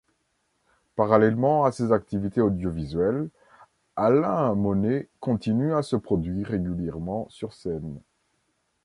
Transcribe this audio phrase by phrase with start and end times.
[0.95, 3.29] Parallèlement à ses activités audiovisuelles,
[3.95, 7.99] Alain Monney continue à se produire régulièrement sur scène.